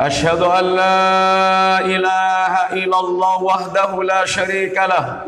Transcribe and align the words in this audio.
أشهد 0.00 0.42
أن 0.42 0.64
لا 0.64 1.80
إله 1.80 2.52
إلا 2.72 3.00
الله 3.00 3.42
وحده 3.42 4.02
لا 4.02 4.24
شريك 4.24 4.76
له 4.76 5.20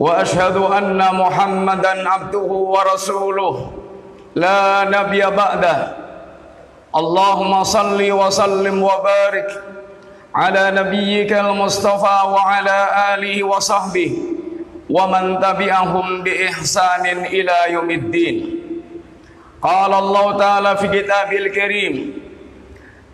وأشهد 0.00 0.56
أن 0.56 0.98
محمدا 0.98 2.08
عبده 2.08 2.38
ورسوله 2.74 3.72
لا 4.34 4.84
نبي 4.84 5.22
بعده. 5.22 5.96
اللهم 6.96 7.62
صل 7.64 8.12
وسلم 8.12 8.82
وبارك 8.82 9.62
على 10.34 10.70
نبيك 10.70 11.32
المصطفى 11.32 12.18
وعلى 12.26 12.78
آله 13.14 13.44
وصحبه 13.44 14.12
ومن 14.90 15.40
تبعهم 15.40 16.22
بإحسان 16.22 17.06
إلى 17.06 17.56
يوم 17.68 17.90
الدين. 17.90 18.60
قال 19.62 19.94
الله 19.94 20.38
تعالى 20.38 20.76
في 20.76 20.86
كتابه 21.02 21.36
الكريم 21.38 22.19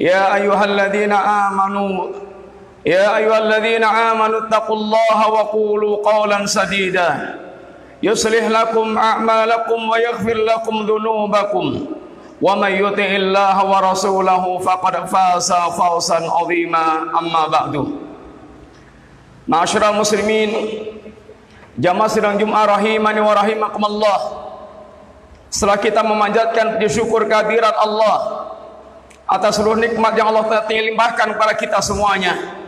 يا 0.00 0.34
أيها 0.34 0.64
الذين 0.64 1.12
آمنوا 1.12 1.90
يا 2.86 3.16
أيها 3.16 3.38
الذين 3.38 3.84
آمنوا 3.84 4.38
اتقوا 4.46 4.76
الله 4.76 5.18
وقولوا 5.28 5.94
قولا 6.04 6.46
سديدا. 6.46 7.10
يصلح 8.02 8.44
لكم 8.52 8.98
أعمالكم 8.98 9.78
ويغفر 9.88 10.36
لكم 10.36 10.74
ذنوبكم. 10.90 11.66
ومن 12.42 12.72
يطع 12.84 13.10
الله 13.22 13.56
ورسوله 13.64 14.44
فقد 14.58 14.94
فاز 15.08 15.50
فوزا 15.52 16.20
عظيما. 16.28 16.86
أما 17.18 17.42
بعد 17.48 17.74
معاشر 19.48 19.82
المسلمين 19.90 20.50
jamaah 21.74 22.06
sidang 22.06 22.38
Jumat 22.38 22.70
rahimani 22.70 23.18
wa 23.18 23.34
rahimakumullah 23.34 24.18
setelah 25.50 25.74
kita 25.74 26.06
memanjatkan 26.06 26.78
puji 26.78 27.02
syukur 27.02 27.26
kehadirat 27.26 27.74
Allah 27.74 28.43
atas 29.24 29.56
seluruh 29.56 29.80
nikmat 29.80 30.12
yang 30.16 30.28
Allah 30.32 30.44
telah 30.46 30.68
limpahkan 30.68 31.36
kepada 31.36 31.54
kita 31.56 31.78
semuanya 31.80 32.64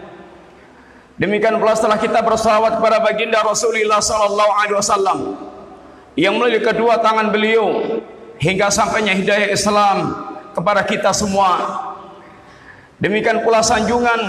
Demikian 1.17 1.57
pula 1.57 1.73
setelah 1.73 1.97
kita 1.97 2.21
bersalawat 2.21 2.77
kepada 2.77 3.01
baginda 3.01 3.41
Rasulullah 3.41 4.05
sallallahu 4.05 4.53
alaihi 4.53 4.77
wasallam 4.77 5.19
yang 6.13 6.37
melalui 6.37 6.61
kedua 6.61 7.01
tangan 7.01 7.33
beliau 7.33 8.01
hingga 8.37 8.69
sampainya 8.69 9.17
hidayah 9.17 9.49
Islam 9.49 10.13
kepada 10.53 10.85
kita 10.85 11.17
semua. 11.17 11.57
Demikian 13.01 13.41
pula 13.41 13.65
sanjungan 13.65 14.21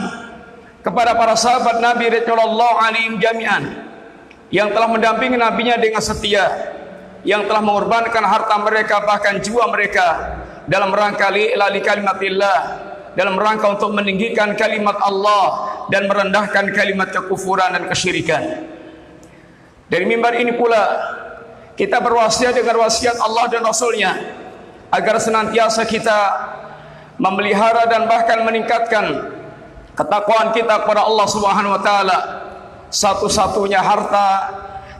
kepada 0.79 1.11
para 1.19 1.35
sahabat 1.35 1.83
Nabi 1.83 2.07
radhiyallahu 2.07 2.75
alaihim 2.79 3.19
jami'an 3.19 3.63
yang 4.47 4.71
telah 4.71 4.87
mendampingi 4.87 5.35
nabinya 5.35 5.75
dengan 5.75 5.99
setia, 5.99 6.71
yang 7.27 7.43
telah 7.51 7.59
mengorbankan 7.59 8.23
harta 8.23 8.55
mereka 8.63 9.03
bahkan 9.03 9.43
jiwa 9.43 9.67
mereka 9.75 10.36
dalam 10.67 10.91
rangka 10.91 11.31
li'la 11.31 11.71
kalimatillah 11.71 12.57
dalam 13.17 13.33
rangka 13.33 13.73
untuk 13.73 13.97
meninggikan 13.97 14.53
kalimat 14.53 14.93
Allah 15.01 15.73
dan 15.89 16.05
merendahkan 16.05 16.69
kalimat 16.69 17.09
kekufuran 17.09 17.73
dan 17.73 17.89
kesyirikan. 17.89 18.69
Dari 19.89 20.05
mimbar 20.05 20.37
ini 20.37 20.53
pula 20.53 20.83
kita 21.73 21.97
berwasiat 21.97 22.53
dengan 22.53 22.85
wasiat 22.85 23.17
Allah 23.17 23.49
dan 23.49 23.65
Rasulnya 23.65 24.11
agar 24.93 25.17
senantiasa 25.17 25.81
kita 25.89 26.19
memelihara 27.17 27.89
dan 27.89 28.05
bahkan 28.05 28.45
meningkatkan 28.45 29.33
ketakwaan 29.97 30.53
kita 30.53 30.85
kepada 30.85 31.01
Allah 31.09 31.25
Subhanahu 31.25 31.73
wa 31.73 31.81
taala 31.81 32.17
satu-satunya 32.93 33.81
harta 33.81 34.29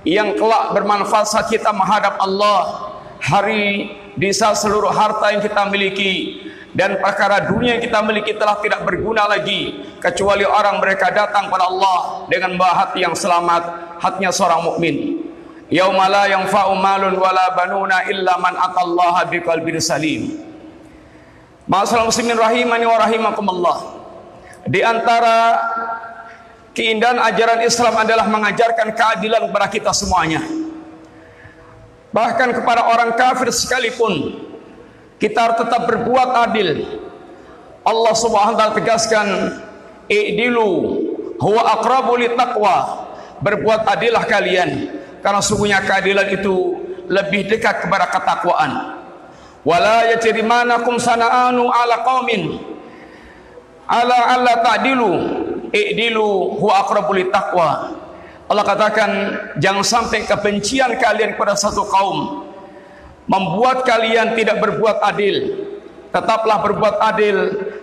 yang 0.02 0.34
kelak 0.34 0.74
bermanfaat 0.74 1.28
saat 1.30 1.48
kita 1.54 1.70
menghadap 1.70 2.18
Allah 2.18 2.90
hari 3.22 3.94
di 4.18 4.34
saat 4.34 4.58
seluruh 4.58 4.90
harta 4.90 5.30
yang 5.30 5.46
kita 5.46 5.70
miliki 5.70 6.42
dan 6.74 6.98
perkara 6.98 7.46
dunia 7.54 7.78
yang 7.78 7.84
kita 7.86 8.02
miliki 8.02 8.34
telah 8.34 8.58
tidak 8.60 8.82
berguna 8.82 9.30
lagi 9.30 9.86
kecuali 10.02 10.42
orang 10.42 10.82
mereka 10.82 11.14
datang 11.14 11.50
kepada 11.50 11.70
Allah 11.70 12.26
dengan 12.26 12.58
bawa 12.58 12.74
hati 12.86 13.06
yang 13.06 13.14
selamat 13.14 13.96
hatinya 14.02 14.34
seorang 14.34 14.62
mukmin. 14.66 15.22
Yauma 15.70 16.10
la 16.10 16.26
yanfa'u 16.32 16.74
malun 16.80 17.14
wala 17.20 17.54
banuna 17.54 18.10
illa 18.10 18.40
man 18.42 18.58
atallaha 18.58 19.30
biqalbin 19.30 19.78
salim. 19.78 20.34
Masalah 21.70 22.08
muslimin 22.08 22.40
rahimani 22.40 22.86
wa 22.88 22.98
rahimakumullah. 23.04 23.78
Di 24.66 24.82
antara 24.82 25.60
keindahan 26.74 27.20
ajaran 27.20 27.62
Islam 27.68 27.94
adalah 28.00 28.26
mengajarkan 28.32 28.96
keadilan 28.96 29.52
kepada 29.52 29.68
kita 29.68 29.92
semuanya 29.92 30.57
bahkan 32.12 32.52
kepada 32.56 32.88
orang 32.88 33.16
kafir 33.16 33.52
sekalipun 33.52 34.44
kita 35.18 35.38
harus 35.50 35.58
tetap 35.66 35.90
berbuat 35.90 36.30
adil. 36.50 36.86
Allah 37.82 38.14
Subhanahu 38.14 38.54
wa 38.54 38.60
taala 38.60 38.78
tegaskan, 38.78 39.28
"I'dilu 40.06 40.70
huwa 41.42 41.62
aqrabu 41.80 42.22
taqwa." 42.38 42.78
Berbuat 43.38 43.86
adillah 43.86 44.26
kalian 44.26 44.90
karena 45.22 45.42
sungguhnya 45.46 45.78
keadilan 45.86 46.26
itu 46.34 46.74
lebih 47.06 47.46
dekat 47.46 47.86
kepada 47.86 48.10
ketakwaan. 48.10 48.98
Wala 49.62 50.10
yajrimanakum 50.10 50.98
sana'anu 50.98 51.70
ala 51.70 52.02
qaumin 52.02 52.58
ala 53.88 54.18
alla 54.36 54.54
ta'dilu 54.64 55.12
i'dilu 55.70 56.58
huwa 56.58 56.82
aqrabu 56.82 57.14
taqwa. 57.30 57.70
Allah 58.48 58.64
katakan 58.64 59.12
jangan 59.60 59.84
sampai 59.84 60.24
kebencian 60.24 60.96
kalian 60.96 61.36
kepada 61.36 61.60
satu 61.60 61.84
kaum 61.84 62.48
membuat 63.28 63.84
kalian 63.84 64.40
tidak 64.40 64.64
berbuat 64.64 65.04
adil. 65.04 65.68
Tetaplah 66.16 66.64
berbuat 66.64 66.96
adil 67.04 67.38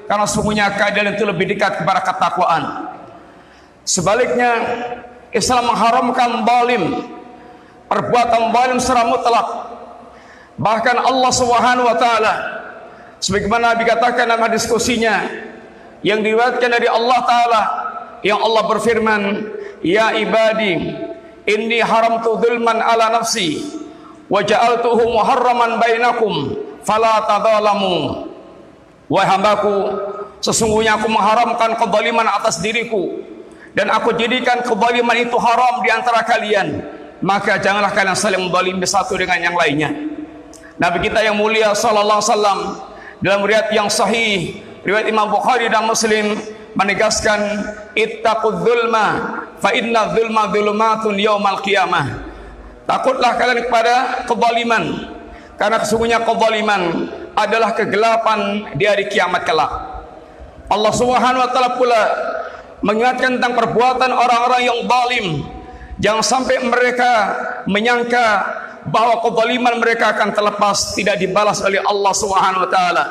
karena 0.09 0.25
sungguhnya 0.25 0.73
keadilan 0.73 1.21
itu 1.21 1.29
lebih 1.29 1.53
dekat 1.53 1.85
kepada 1.85 2.01
ketakwaan. 2.01 2.65
Sebaliknya 3.85 4.53
Islam 5.29 5.69
mengharamkan 5.69 6.49
zalim. 6.49 6.85
Perbuatan 7.85 8.43
zalim 8.49 8.79
secara 8.81 9.05
mutlak. 9.05 9.49
Bahkan 10.57 10.97
Allah 11.05 11.33
Subhanahu 11.37 11.87
wa 11.93 11.97
taala 12.01 12.35
sebagaimana 13.21 13.77
Nabi 13.77 13.85
katakan 13.85 14.25
dalam 14.25 14.49
diskusinya 14.49 15.29
yang 16.01 16.25
diriwayatkan 16.25 16.71
dari 16.73 16.89
Allah 16.89 17.21
taala 17.29 17.63
yang 18.25 18.41
Allah 18.41 18.65
berfirman 18.67 19.23
ya 19.85 20.17
ibadi 20.17 20.81
inni 21.45 21.79
haramtu 21.85 22.41
dzulman 22.41 22.81
ala 22.81 23.21
nafsi 23.21 23.61
wa 24.33 24.41
ja'altuhu 24.41 25.05
muharraman 25.13 25.77
bainakum 25.77 26.57
fala 26.83 27.29
tadzalamu 27.29 28.27
wahai 29.13 29.29
hambaku 29.29 29.77
sesungguhnya 30.41 30.97
aku 30.97 31.13
mengharamkan 31.13 31.77
kezaliman 31.77 32.25
atas 32.25 32.65
diriku 32.65 33.21
dan 33.75 33.91
aku 33.91 34.15
jadikan 34.15 34.63
kezaliman 34.63 35.19
itu 35.19 35.35
haram 35.35 35.83
di 35.83 35.91
antara 35.91 36.23
kalian. 36.23 36.69
Maka 37.25 37.59
janganlah 37.59 37.91
kalian 37.91 38.15
saling 38.15 38.43
menzalimi 38.47 38.87
satu 38.87 39.19
dengan 39.19 39.41
yang 39.43 39.57
lainnya. 39.59 39.91
Nabi 40.79 41.11
kita 41.11 41.23
yang 41.27 41.35
mulia 41.39 41.75
sallallahu 41.75 42.23
alaihi 42.23 42.31
wasallam 42.31 42.59
dalam 43.23 43.41
riwayat 43.47 43.69
yang 43.75 43.89
sahih 43.91 44.59
riwayat 44.83 45.07
Imam 45.11 45.31
Bukhari 45.31 45.71
dan 45.71 45.87
Muslim 45.87 46.39
menegaskan 46.75 47.41
ittaqudz 47.95 48.63
zulma 48.63 49.07
fa 49.59 49.71
inna 49.75 50.11
dzulma 50.15 50.51
dzulumatun 50.51 51.15
yaumal 51.19 51.63
qiyamah 51.63 52.35
Takutlah 52.85 53.41
kalian 53.41 53.65
kepada 53.65 53.95
kezaliman 54.29 55.09
karena 55.57 55.81
sesungguhnya 55.81 56.21
kezaliman 56.21 57.09
adalah 57.33 57.73
kegelapan 57.73 58.69
di 58.77 58.85
hari 58.85 59.09
kiamat 59.09 59.49
kelak. 59.49 59.73
Allah 60.69 60.93
Subhanahu 60.93 61.41
wa 61.41 61.49
taala 61.49 61.81
pula 61.81 62.03
mengingatkan 62.85 63.41
tentang 63.41 63.57
perbuatan 63.57 64.11
orang-orang 64.13 64.63
yang 64.69 64.79
zalim. 64.85 65.27
Jangan 65.97 66.25
sampai 66.27 66.61
mereka 66.61 67.11
menyangka 67.65 68.25
bahawa 68.93 69.25
kezaliman 69.25 69.81
mereka 69.81 70.13
akan 70.13 70.37
terlepas 70.37 70.93
tidak 70.93 71.17
dibalas 71.17 71.65
oleh 71.65 71.81
Allah 71.81 72.13
Subhanahu 72.13 72.69
wa 72.69 72.71
taala. 72.71 73.05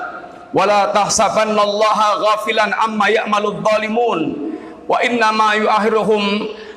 Wala 0.54 0.94
tahsabannallaha 0.94 2.22
ghafilan 2.22 2.78
amma 2.78 3.10
ya'maludz 3.10 3.66
zalimun 3.66 4.20
wa 4.86 5.02
inna 5.02 5.34
ma 5.34 5.58
yu'akhiruhum 5.58 6.24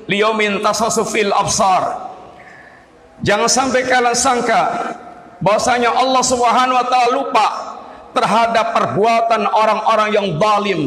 liyaumin 0.08 0.64
tasasufil 0.64 1.28
absar. 1.36 2.08
Jangan 3.20 3.48
sampai 3.48 3.84
kalian 3.84 4.16
sangka 4.16 4.62
bahwasanya 5.44 5.92
Allah 5.92 6.22
Subhanahu 6.24 6.76
wa 6.76 6.86
taala 6.88 7.10
lupa 7.12 7.46
terhadap 8.16 8.72
perbuatan 8.72 9.44
orang-orang 9.44 10.08
yang 10.16 10.26
zalim. 10.40 10.80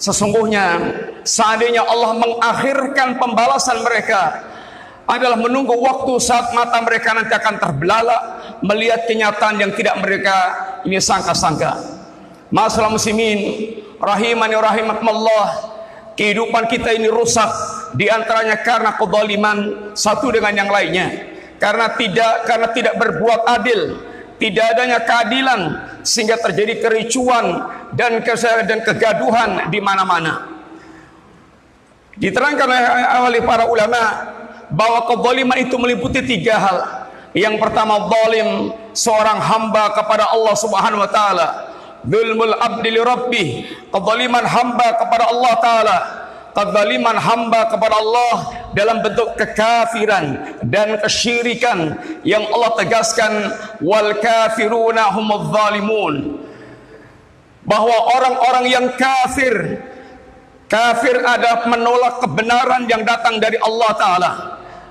Sesungguhnya 0.00 0.66
seandainya 1.22 1.86
Allah 1.86 2.18
mengakhirkan 2.18 3.22
pembalasan 3.22 3.86
mereka 3.86 4.50
adalah 5.10 5.38
menunggu 5.38 5.74
waktu 5.74 6.22
saat 6.22 6.54
mata 6.54 6.78
mereka 6.86 7.14
nanti 7.14 7.34
akan 7.34 7.54
terbelalak 7.58 8.22
melihat 8.62 9.10
kenyataan 9.10 9.58
yang 9.58 9.74
tidak 9.74 9.98
mereka 9.98 10.36
ini 10.86 11.02
sangka-sangka. 11.02 11.89
Masalah 12.50 12.90
muslimin 12.90 13.38
rahimani 14.02 14.58
rahimakumullah 14.58 15.46
kehidupan 16.18 16.66
kita 16.66 16.90
ini 16.92 17.06
rusak 17.06 17.46
di 17.94 18.10
antaranya 18.10 18.58
karena 18.60 18.98
kezaliman 18.98 19.58
satu 19.94 20.34
dengan 20.34 20.66
yang 20.66 20.70
lainnya 20.70 21.30
karena 21.62 21.94
tidak 21.94 22.32
karena 22.46 22.68
tidak 22.74 22.94
berbuat 22.98 23.40
adil 23.46 23.80
tidak 24.40 24.64
adanya 24.72 24.98
keadilan 25.04 25.60
sehingga 26.00 26.40
terjadi 26.40 26.80
kericuan 26.80 27.70
dan 27.92 28.24
dan 28.64 28.80
kegaduhan 28.80 29.68
di 29.68 29.78
mana-mana. 29.84 30.48
Diterangkan 32.16 32.68
oleh 33.28 33.44
para 33.44 33.68
ulama 33.68 34.00
bahwa 34.72 35.04
kezaliman 35.06 35.58
itu 35.60 35.76
meliputi 35.76 36.24
tiga 36.24 36.56
hal. 36.56 36.78
Yang 37.30 37.62
pertama 37.62 38.10
zalim 38.10 38.74
seorang 38.90 39.38
hamba 39.38 39.94
kepada 39.94 40.32
Allah 40.34 40.54
Subhanahu 40.56 41.04
wa 41.04 41.10
taala. 41.12 41.69
Zulmul 42.00 42.56
abdi 42.56 42.96
li 42.96 43.00
rabbih, 43.00 43.48
kezaliman 43.92 44.44
hamba 44.48 44.96
kepada 44.96 45.24
Allah 45.28 45.54
taala. 45.60 45.98
Kezaliman 46.50 47.14
hamba 47.14 47.70
kepada 47.70 47.94
Allah 47.94 48.36
dalam 48.74 49.04
bentuk 49.06 49.38
kekafiran 49.38 50.58
dan 50.66 50.98
kesyirikan 50.98 51.94
yang 52.26 52.42
Allah 52.50 52.74
tegaskan 52.74 53.32
wal 53.84 54.18
kafiruna 54.18 55.14
humudz 55.14 55.52
zalimun. 55.54 56.14
Bahwa 57.62 57.96
orang-orang 58.16 58.64
yang 58.66 58.86
kafir 58.96 59.78
kafir 60.66 61.22
adalah 61.22 61.68
menolak 61.68 62.24
kebenaran 62.24 62.88
yang 62.88 63.04
datang 63.04 63.38
dari 63.38 63.60
Allah 63.60 63.90
taala. 63.94 64.30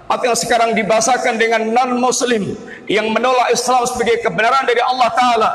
Atau 0.09 0.31
yang 0.31 0.39
sekarang 0.39 0.73
dibahasakan 0.77 1.37
dengan 1.37 1.69
non 1.69 1.97
muslim 1.99 2.55
yang 2.87 3.09
menolak 3.13 3.51
Islam 3.51 3.83
sebagai 3.85 4.25
kebenaran 4.25 4.65
dari 4.65 4.81
Allah 4.81 5.09
taala 5.13 5.49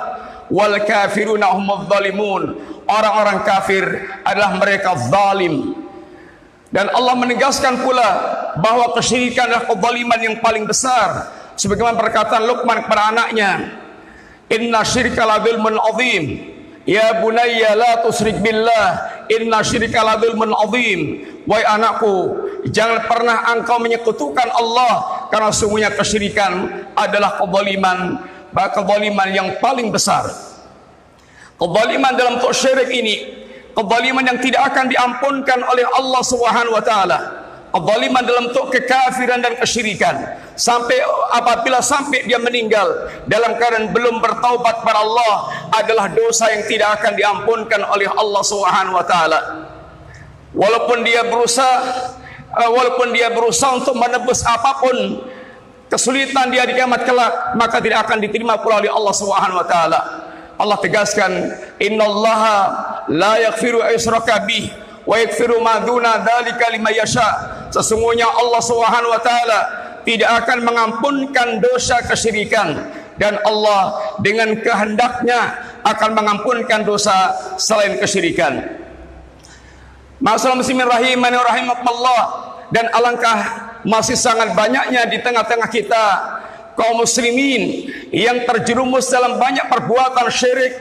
wal 0.54 0.78
kafiruna 0.86 1.50
humudz 1.50 1.90
zalimun 1.90 2.54
orang-orang 2.86 3.42
kafir 3.42 3.82
adalah 4.22 4.54
mereka 4.54 4.94
zalim 5.10 5.84
dan 6.74 6.90
Allah 6.90 7.14
menegaskan 7.14 7.86
pula 7.86 8.10
bahawa 8.58 8.98
kesyirikan 8.98 9.46
adalah 9.46 9.70
kezaliman 9.70 10.18
yang 10.18 10.36
paling 10.42 10.66
besar. 10.66 11.30
Sebagaimana 11.54 11.94
perkataan 11.94 12.50
Luqman 12.50 12.82
kepada 12.82 13.14
anaknya, 13.14 13.78
Inna 14.50 14.82
syirka 14.82 15.22
la 15.22 15.38
zulmun 15.38 15.78
azim. 15.78 16.50
Ya 16.82 17.22
bunayya 17.22 17.78
la 17.78 18.02
tusrik 18.02 18.42
billah. 18.42 19.24
Inna 19.30 19.62
syirka 19.62 20.02
la 20.02 20.18
zulmun 20.18 20.50
azim. 20.50 21.22
Wahai 21.46 21.62
anakku, 21.62 22.42
jangan 22.66 23.06
pernah 23.06 23.54
engkau 23.54 23.78
menyekutukan 23.78 24.50
Allah 24.50 25.28
karena 25.30 25.54
sungguhnya 25.54 25.94
kesyirikan 25.94 26.82
adalah 26.98 27.38
kezaliman, 27.38 28.18
kezaliman 28.50 29.28
yang 29.30 29.48
paling 29.62 29.94
besar. 29.94 30.26
Kezaliman 31.54 32.12
dalam 32.18 32.42
tok 32.42 32.50
syirik 32.50 32.90
ini 32.90 33.16
kezaliman 33.74 34.24
yang 34.26 34.38
tidak 34.42 34.62
akan 34.74 34.90
diampunkan 34.90 35.58
oleh 35.62 35.86
Allah 35.86 36.22
Subhanahu 36.22 36.74
wa 36.74 36.82
taala. 36.82 37.18
Kezaliman 37.74 38.22
dalam 38.22 38.50
bentuk 38.50 38.70
kekafiran 38.70 39.42
dan 39.42 39.58
kesyirikan 39.58 40.14
sampai 40.54 41.02
apabila 41.34 41.82
sampai 41.82 42.22
dia 42.22 42.38
meninggal 42.38 43.10
dalam 43.26 43.58
keadaan 43.58 43.90
belum 43.90 44.22
bertaubat 44.22 44.82
kepada 44.82 45.02
Allah 45.02 45.32
adalah 45.74 46.06
dosa 46.14 46.54
yang 46.54 46.62
tidak 46.70 47.02
akan 47.02 47.18
diampunkan 47.18 47.82
oleh 47.82 48.06
Allah 48.06 48.42
Subhanahu 48.46 48.94
wa 48.94 49.06
taala. 49.06 49.40
Walaupun 50.54 51.02
dia 51.02 51.26
berusaha 51.26 51.74
uh, 52.54 52.70
walaupun 52.70 53.10
dia 53.10 53.34
berusaha 53.34 53.74
untuk 53.74 53.98
menebus 53.98 54.46
apapun 54.46 55.26
kesulitan 55.90 56.54
dia 56.54 56.62
di 56.66 56.78
kiamat 56.78 57.02
kelak 57.02 57.58
maka 57.58 57.82
tidak 57.82 58.06
akan 58.06 58.22
diterima 58.22 58.54
pula 58.62 58.78
oleh 58.78 58.90
Allah 58.90 59.14
Subhanahu 59.14 59.58
wa 59.58 59.66
taala. 59.66 60.00
Allah 60.64 60.80
tegaskan 60.80 61.32
innallaha 61.76 62.56
la 63.12 63.36
yaghfiru 63.36 63.84
aysraka 63.84 64.48
bih 64.48 64.72
wa 65.04 65.20
yaghfiru 65.20 65.60
ma 65.60 65.84
duna 65.84 66.24
dzalika 66.24 66.72
liman 66.72 66.96
yasha. 66.96 67.28
Sesungguhnya 67.68 68.24
Allah 68.24 68.62
Subhanahu 68.64 69.12
wa 69.12 69.20
taala 69.20 69.60
tidak 70.08 70.30
akan 70.44 70.64
mengampunkan 70.64 71.60
dosa 71.60 72.00
kesyirikan 72.08 72.88
dan 73.20 73.36
Allah 73.44 74.16
dengan 74.24 74.56
kehendaknya 74.56 75.60
akan 75.84 76.10
mengampunkan 76.16 76.80
dosa 76.88 77.36
selain 77.60 78.00
kesyirikan. 78.00 78.80
Masalah 80.24 80.56
muslimin 80.56 80.88
rahimani 80.88 81.36
rahimakumullah 81.36 82.22
dan 82.72 82.88
alangkah 82.96 83.38
masih 83.84 84.16
sangat 84.16 84.56
banyaknya 84.56 85.04
di 85.12 85.20
tengah-tengah 85.20 85.68
kita 85.68 86.04
kaum 86.74 87.02
muslimin 87.02 87.90
yang 88.10 88.46
terjerumus 88.46 89.10
dalam 89.10 89.38
banyak 89.38 89.66
perbuatan 89.66 90.26
syirik 90.30 90.74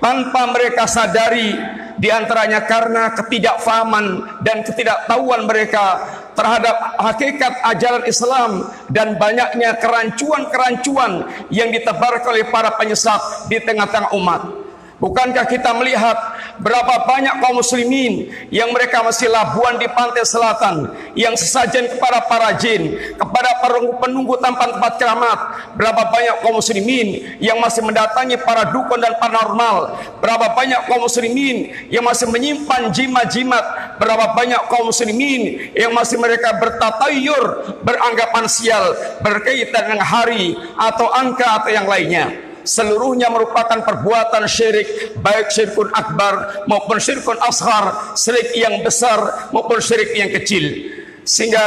tanpa 0.00 0.48
mereka 0.52 0.88
sadari 0.88 1.54
di 2.00 2.08
antaranya 2.08 2.64
karena 2.64 3.12
ketidakfahaman 3.12 4.40
dan 4.40 4.64
ketidaktahuan 4.64 5.44
mereka 5.44 6.00
terhadap 6.32 6.96
hakikat 6.96 7.52
ajaran 7.68 8.04
Islam 8.08 8.72
dan 8.88 9.20
banyaknya 9.20 9.76
kerancuan-kerancuan 9.76 11.28
yang 11.52 11.68
ditebarkan 11.68 12.32
oleh 12.32 12.48
para 12.48 12.72
penyesat 12.80 13.52
di 13.52 13.60
tengah-tengah 13.60 14.16
umat. 14.16 14.59
Bukankah 15.00 15.48
kita 15.48 15.72
melihat 15.80 16.12
berapa 16.60 17.08
banyak 17.08 17.40
kaum 17.40 17.56
muslimin 17.56 18.28
yang 18.52 18.68
mereka 18.68 19.00
masih 19.00 19.32
labuan 19.32 19.80
di 19.80 19.88
pantai 19.88 20.28
selatan 20.28 20.92
yang 21.16 21.32
sesajen 21.32 21.88
kepada 21.88 22.20
para 22.28 22.52
jin, 22.60 23.00
kepada 23.16 23.64
penunggu 23.96 24.36
tanpa 24.36 24.68
tempat 24.68 25.00
keramat. 25.00 25.38
Berapa 25.72 26.12
banyak 26.12 26.44
kaum 26.44 26.60
muslimin 26.60 27.40
yang 27.40 27.56
masih 27.64 27.80
mendatangi 27.80 28.36
para 28.44 28.68
dukun 28.68 29.00
dan 29.00 29.16
paranormal. 29.16 29.96
Berapa 30.20 30.52
banyak 30.52 30.84
kaum 30.84 31.08
muslimin 31.08 31.72
yang 31.88 32.04
masih 32.04 32.28
menyimpan 32.28 32.92
jimat-jimat. 32.92 33.96
Berapa 33.96 34.36
banyak 34.36 34.68
kaum 34.68 34.92
muslimin 34.92 35.72
yang 35.72 35.96
masih 35.96 36.20
mereka 36.20 36.60
bertatayur, 36.60 37.72
beranggapan 37.80 38.44
sial, 38.52 38.92
berkaitan 39.24 39.96
dengan 39.96 40.04
hari 40.04 40.60
atau 40.76 41.08
angka 41.08 41.64
atau 41.64 41.72
yang 41.72 41.88
lainnya 41.88 42.49
seluruhnya 42.70 43.26
merupakan 43.26 43.82
perbuatan 43.82 44.46
syirik 44.46 45.18
baik 45.18 45.50
syirkun 45.50 45.90
akbar 45.90 46.62
maupun 46.70 47.02
syirkun 47.02 47.34
ashar 47.42 48.14
syirik 48.14 48.54
yang 48.54 48.78
besar 48.86 49.50
maupun 49.50 49.82
syirik 49.82 50.14
yang 50.14 50.30
kecil. 50.30 50.94
Sehingga 51.26 51.62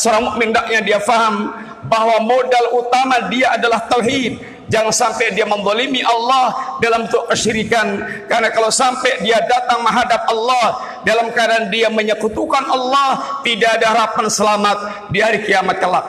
seorang 0.00 0.32
mukmin 0.32 0.50
hendaknya 0.50 0.80
dia 0.80 0.98
faham 1.04 1.52
bahawa 1.86 2.24
modal 2.24 2.80
utama 2.80 3.28
dia 3.28 3.52
adalah 3.54 3.84
tauhid. 3.84 4.56
Jangan 4.66 4.90
sampai 4.90 5.30
dia 5.30 5.46
menzalimi 5.46 6.02
Allah 6.02 6.74
dalam 6.82 7.06
bentuk 7.06 7.22
kesyirikan. 7.30 8.02
Karena 8.26 8.50
kalau 8.50 8.66
sampai 8.66 9.22
dia 9.22 9.38
datang 9.46 9.78
menghadap 9.78 10.26
Allah 10.26 10.98
dalam 11.06 11.30
keadaan 11.30 11.70
dia 11.70 11.86
menyekutukan 11.86 12.66
Allah 12.66 13.40
tidak 13.46 13.78
ada 13.78 13.94
harapan 13.94 14.26
selamat 14.26 14.76
di 15.14 15.22
hari 15.22 15.46
kiamat 15.46 15.78
kelak. 15.78 16.06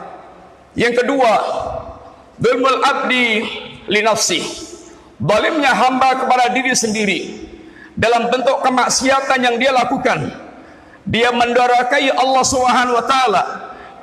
Yang 0.73 1.05
kedua 1.05 1.33
Dhulmul 2.37 2.81
abdi 2.85 3.29
li 3.87 4.01
nafsi. 4.03 4.39
Zalimnya 5.17 5.73
hamba 5.73 6.13
kepada 6.13 6.53
diri 6.53 6.77
sendiri 6.77 7.19
dalam 7.97 8.29
bentuk 8.29 8.61
kemaksiatan 8.61 9.39
yang 9.41 9.55
dia 9.57 9.73
lakukan. 9.73 10.29
Dia 11.07 11.33
mendarakai 11.33 12.11
Allah 12.13 12.43
Subhanahu 12.43 12.99
wa 12.99 13.05
taala 13.07 13.43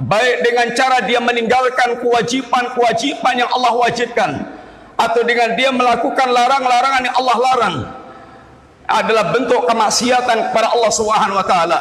baik 0.02 0.42
dengan 0.42 0.66
cara 0.74 1.04
dia 1.06 1.22
meninggalkan 1.22 2.02
kewajiban-kewajiban 2.02 3.34
yang 3.38 3.50
Allah 3.52 3.72
wajibkan 3.78 4.30
atau 4.98 5.22
dengan 5.22 5.54
dia 5.54 5.70
melakukan 5.70 6.28
larang-larangan 6.30 7.02
yang 7.06 7.16
Allah 7.18 7.36
larang 7.38 7.76
adalah 8.84 9.24
bentuk 9.32 9.62
kemaksiatan 9.64 10.50
kepada 10.50 10.74
Allah 10.74 10.92
Subhanahu 10.92 11.38
wa 11.38 11.46
taala 11.46 11.80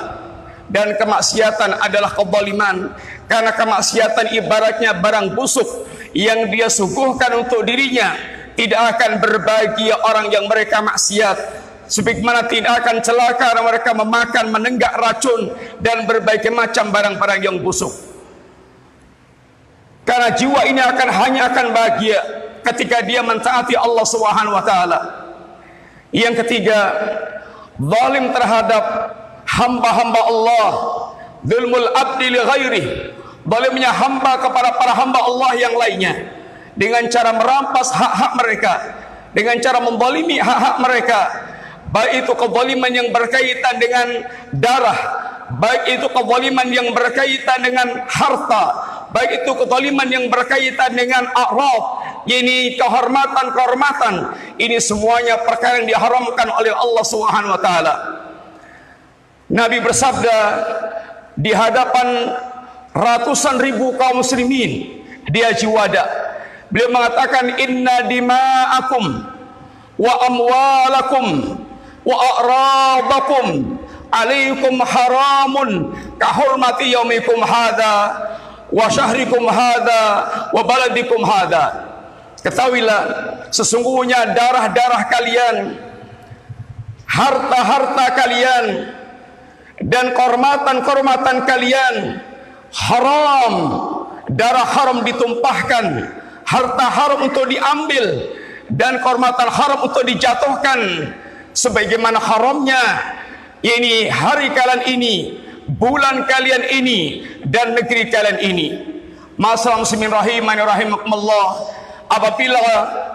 dan 0.71 0.95
kemaksiatan 0.95 1.77
adalah 1.83 2.13
kezaliman 2.15 2.93
karena 3.27 3.51
kemaksiatan 3.53 4.33
ibaratnya 4.39 4.95
barang 4.97 5.35
busuk 5.35 5.67
yang 6.13 6.49
dia 6.53 6.69
suguhkan 6.69 7.41
untuk 7.41 7.65
dirinya 7.65 8.13
tidak 8.53 8.97
akan 8.97 9.17
berbahagia 9.17 9.97
orang 10.05 10.29
yang 10.29 10.45
mereka 10.45 10.81
maksiat. 10.81 11.65
Sebagaimana 11.83 12.47
tidak 12.47 12.79
akan 12.79 13.03
celaka 13.03 13.59
mereka 13.59 13.91
memakan 13.91 14.45
menenggak 14.49 14.93
racun 14.95 15.51
dan 15.83 16.07
berbagai 16.07 16.49
macam 16.49 16.89
barang-barang 16.89 17.41
yang 17.43 17.57
busuk. 17.59 17.91
Karena 20.07 20.31
jiwa 20.31 20.63
ini 20.63 20.79
akan 20.79 21.09
hanya 21.11 21.41
akan 21.51 21.65
bahagia 21.75 22.19
ketika 22.71 23.03
dia 23.03 23.19
mentaati 23.19 23.75
Allah 23.75 24.05
Subhanahu 24.07 24.55
wa 24.55 24.63
taala. 24.63 24.99
Yang 26.15 26.45
ketiga 26.45 26.79
zalim 27.77 28.31
terhadap 28.31 28.83
hamba-hamba 29.43 30.21
Allah 30.23 30.71
zulmul 31.43 31.87
abdi 31.93 32.27
li 32.31 32.39
ghairi 32.39 32.83
zalimnya 33.43 33.91
hamba 33.91 34.39
kepada 34.39 34.75
para 34.79 34.93
hamba 34.95 35.19
Allah 35.23 35.51
yang 35.59 35.75
lainnya. 35.75 36.13
Dengan 36.73 37.05
cara 37.11 37.37
merampas 37.37 37.93
hak-hak 37.93 38.31
mereka. 38.39 38.73
Dengan 39.33 39.61
cara 39.61 39.77
membalimi 39.77 40.41
hak-hak 40.41 40.75
mereka. 40.81 41.19
Baik 41.93 42.25
itu 42.25 42.33
kezaliman 42.33 42.89
yang 42.89 43.07
berkaitan 43.13 43.75
dengan 43.77 44.07
darah. 44.49 44.99
Baik 45.53 46.01
itu 46.01 46.07
kezaliman 46.09 46.67
yang 46.73 46.89
berkaitan 46.89 47.59
dengan 47.61 47.87
harta. 48.09 48.65
Baik 49.13 49.45
itu 49.45 49.51
kezaliman 49.53 50.09
yang 50.09 50.25
berkaitan 50.33 50.97
dengan 50.97 51.29
a'raf. 51.29 51.83
Ini 52.25 52.73
kehormatan-kehormatan. 52.81 54.13
Ini 54.57 54.81
semuanya 54.81 55.45
perkara 55.45 55.85
yang 55.85 55.87
diharamkan 55.93 56.49
oleh 56.57 56.73
Allah 56.73 57.05
taala. 57.61 57.95
Nabi 59.53 59.77
bersabda 59.85 60.37
di 61.37 61.53
hadapan 61.53 62.33
ratusan 62.93 63.57
ribu 63.57 63.97
kaum 63.97 64.21
muslimin 64.21 65.01
di 65.25 65.39
Haji 65.41 65.67
Wada 65.67 66.05
beliau 66.69 66.93
mengatakan 66.93 67.57
inna 67.57 68.05
dima'akum 68.05 69.03
wa 69.97 70.13
amwalakum 70.25 71.25
wa 72.05 72.15
a'radakum 72.17 73.77
alaikum 74.13 74.77
haramun 74.81 75.93
kahurmati 76.21 76.93
yaumikum 76.93 77.41
hadha 77.41 78.29
wa 78.69 78.85
syahrikum 78.89 79.45
hadha 79.49 80.03
wa 80.53 80.61
baladikum 80.65 81.21
hadha. 81.21 81.93
Ketahuilah 82.43 83.01
sesungguhnya 83.53 84.35
darah-darah 84.35 85.07
kalian 85.07 85.55
harta-harta 87.07 88.05
kalian 88.19 88.65
dan 89.79 90.11
kehormatan-kehormatan 90.11 91.47
kalian 91.47 91.95
haram. 92.73 93.53
Darah 94.33 94.65
haram 94.65 95.05
ditumpahkan. 95.05 95.85
Harta 96.43 96.87
haram 96.89 97.29
untuk 97.29 97.45
diambil. 97.47 98.33
Dan 98.67 98.99
kehormatan 98.99 99.49
haram 99.53 99.79
untuk 99.85 100.03
dijatuhkan. 100.03 101.13
Sebagaimana 101.53 102.17
haramnya 102.17 102.81
ini 103.61 104.09
hari 104.09 104.49
kalian 104.51 104.89
ini 104.89 105.37
bulan 105.77 106.25
kalian 106.25 106.65
ini 106.73 107.23
dan 107.45 107.77
negeri 107.77 108.09
kalian 108.09 108.39
ini. 108.41 108.67
Masalah 109.37 109.81
muslimin 109.81 110.09
rahimani 110.09 110.61
rahimakumullah 110.61 111.73
apabila 112.13 112.61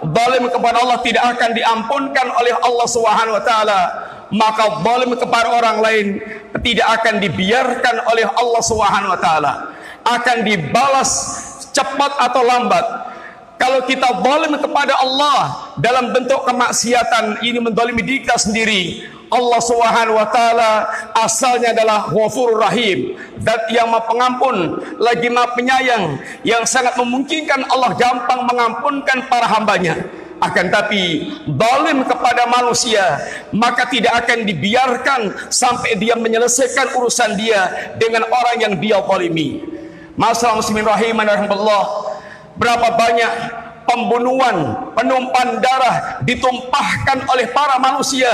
zalim 0.03 0.51
kepada 0.51 0.83
Allah 0.83 0.99
tidak 1.07 1.25
akan 1.39 1.51
diampunkan 1.55 2.27
oleh 2.35 2.55
Allah 2.59 2.87
Subhanahu 2.91 3.39
wa 3.39 3.45
taala 3.47 3.81
maka 4.35 4.85
zalim 4.85 5.11
kepada 5.17 5.49
orang 5.49 5.77
lain 5.81 6.07
tidak 6.61 6.89
akan 7.01 7.15
dibiarkan 7.23 7.97
oleh 8.13 8.27
Allah 8.29 8.63
Subhanahu 8.63 9.15
wa 9.17 9.21
taala. 9.21 9.53
Akan 10.05 10.45
dibalas 10.45 11.11
cepat 11.73 12.17
atau 12.17 12.43
lambat. 12.45 12.85
Kalau 13.59 13.83
kita 13.89 14.07
zalim 14.23 14.55
kepada 14.55 14.95
Allah 15.03 15.73
dalam 15.83 16.15
bentuk 16.15 16.47
kemaksiatan 16.47 17.43
ini 17.43 17.59
mendolimi 17.59 18.05
diri 18.07 18.23
kita 18.23 18.39
sendiri 18.39 19.03
Allah 19.29 19.61
Subhanahu 19.61 20.17
wa 20.17 20.29
taala 20.33 20.73
asalnya 21.21 21.77
adalah 21.77 22.09
Ghafurur 22.09 22.65
Rahim. 22.65 23.17
Zat 23.45 23.69
yang 23.71 23.93
Maha 23.93 24.09
Pengampun 24.09 24.57
lagi 24.99 25.29
Maha 25.29 25.53
Penyayang 25.53 26.17
yang 26.43 26.65
sangat 26.65 26.97
memungkinkan 26.97 27.69
Allah 27.69 27.93
gampang 27.97 28.49
mengampunkan 28.49 29.29
para 29.29 29.47
hambanya. 29.49 30.01
Akan 30.39 30.71
tapi 30.71 31.35
zalim 31.51 32.07
kepada 32.07 32.47
manusia 32.47 33.19
maka 33.51 33.91
tidak 33.91 34.23
akan 34.23 34.47
dibiarkan 34.47 35.21
sampai 35.51 35.99
dia 35.99 36.15
menyelesaikan 36.15 36.95
urusan 36.95 37.35
dia 37.35 37.93
dengan 37.99 38.23
orang 38.31 38.57
yang 38.63 38.75
dia 38.79 39.03
zalimi. 39.03 39.67
Masalah 40.15 40.59
muslimin 40.63 40.87
rahiman 40.87 41.27
rahimallahu 41.27 41.87
berapa 42.59 42.87
banyak 42.95 43.33
pembunuhan, 43.89 44.57
penumpahan 44.93 45.59
darah 45.59 45.97
ditumpahkan 46.23 47.25
oleh 47.33 47.47
para 47.51 47.81
manusia 47.81 48.29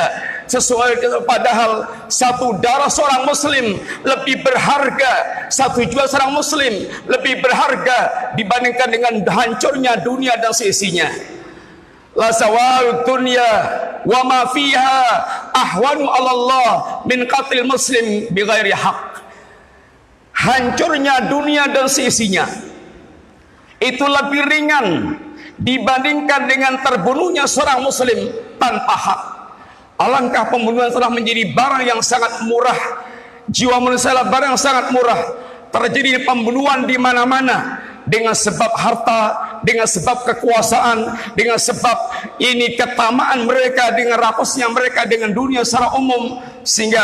sesuai 0.44 1.24
padahal 1.24 1.88
satu 2.12 2.60
darah 2.60 2.90
seorang 2.92 3.24
muslim 3.24 3.80
lebih 4.04 4.44
berharga 4.44 5.46
satu 5.48 5.84
jiwa 5.84 6.04
seorang 6.04 6.36
muslim 6.36 6.88
lebih 7.08 7.40
berharga 7.40 8.32
dibandingkan 8.36 8.88
dengan 8.92 9.14
hancurnya 9.24 10.00
dunia 10.04 10.36
dan 10.36 10.52
seisinya 10.52 11.08
la 12.14 12.30
sawal 12.30 13.02
dunya 13.08 13.50
wa 14.04 14.20
ma 14.22 14.40
fiha 14.52 15.02
ahwanu 15.56 16.06
ala 16.06 16.30
Allah 16.30 16.70
min 17.08 17.24
qatil 17.24 17.64
muslim 17.66 18.28
bighairi 18.30 18.70
haq 18.70 19.24
hancurnya 20.36 21.32
dunia 21.32 21.66
dan 21.72 21.88
seisinya 21.88 22.46
itu 23.82 24.04
lebih 24.04 24.42
ringan 24.48 24.86
dibandingkan 25.58 26.50
dengan 26.50 26.80
terbunuhnya 26.82 27.46
seorang 27.46 27.84
muslim 27.84 28.32
tanpa 28.58 28.94
hak. 28.94 29.20
Alangkah 29.94 30.50
pembunuhan 30.50 30.90
telah 30.90 31.06
menjadi 31.06 31.54
barang 31.54 31.84
yang 31.86 32.00
sangat 32.02 32.42
murah. 32.50 32.76
Jiwa 33.46 33.78
manusia 33.78 34.10
adalah 34.10 34.26
barang 34.26 34.48
yang 34.54 34.60
sangat 34.60 34.86
murah. 34.90 35.20
Terjadi 35.70 36.22
pembunuhan 36.26 36.86
di 36.86 36.98
mana-mana 36.98 37.78
dengan 38.04 38.36
sebab 38.36 38.72
harta, 38.74 39.22
dengan 39.64 39.88
sebab 39.88 40.28
kekuasaan, 40.28 40.98
dengan 41.38 41.56
sebab 41.56 41.96
ini 42.42 42.76
ketamaan 42.76 43.48
mereka 43.48 43.94
dengan 43.96 44.20
rapasnya 44.20 44.68
mereka 44.68 45.08
dengan 45.08 45.32
dunia 45.32 45.64
secara 45.64 45.96
umum 45.96 46.42
sehingga 46.66 47.02